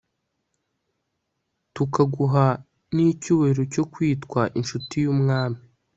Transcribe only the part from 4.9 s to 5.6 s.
y'umwami